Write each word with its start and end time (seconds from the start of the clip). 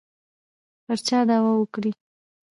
پر 0.85 0.97
چا 1.07 1.19
دعوه 1.29 1.51
وکړي. 1.57 1.91